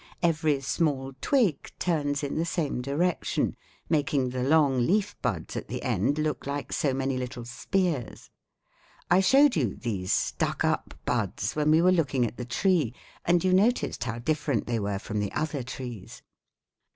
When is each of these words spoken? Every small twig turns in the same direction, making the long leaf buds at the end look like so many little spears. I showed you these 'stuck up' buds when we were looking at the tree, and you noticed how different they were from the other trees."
Every 0.23 0.59
small 0.61 1.13
twig 1.21 1.71
turns 1.77 2.23
in 2.23 2.33
the 2.35 2.43
same 2.43 2.81
direction, 2.81 3.55
making 3.87 4.29
the 4.31 4.41
long 4.41 4.79
leaf 4.87 5.15
buds 5.21 5.55
at 5.55 5.67
the 5.67 5.83
end 5.83 6.17
look 6.17 6.47
like 6.47 6.73
so 6.73 6.91
many 6.91 7.19
little 7.19 7.45
spears. 7.45 8.31
I 9.11 9.19
showed 9.19 9.55
you 9.55 9.75
these 9.75 10.11
'stuck 10.11 10.63
up' 10.63 10.95
buds 11.05 11.55
when 11.55 11.69
we 11.69 11.83
were 11.83 11.91
looking 11.91 12.25
at 12.25 12.37
the 12.37 12.45
tree, 12.45 12.95
and 13.25 13.43
you 13.43 13.53
noticed 13.53 14.05
how 14.05 14.17
different 14.17 14.65
they 14.65 14.79
were 14.79 14.97
from 14.97 15.19
the 15.19 15.31
other 15.33 15.61
trees." 15.61 16.23